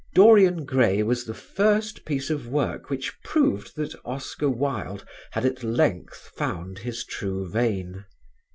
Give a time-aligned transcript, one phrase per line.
[0.15, 5.63] "Dorian Gray" was the first piece of work which proved that Oscar Wilde had at
[5.63, 8.05] length found his true vein.